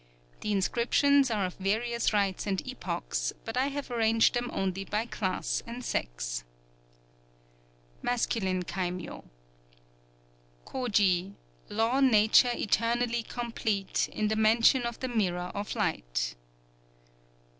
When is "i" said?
3.55-3.67